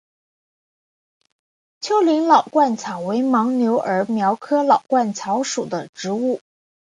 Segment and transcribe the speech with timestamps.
[1.79, 6.41] 丘陵老鹳草为牻牛儿苗科老鹳草属的植物。